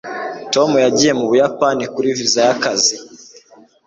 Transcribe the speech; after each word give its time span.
tom 0.53 0.69
yagiye 0.85 1.11
mu 1.19 1.25
buyapani 1.29 1.83
kuri 1.93 2.07
viza 2.17 2.39
y'akazi 2.47 2.95